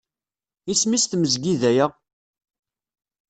[0.71, 1.85] Isem-is tmezgida-a.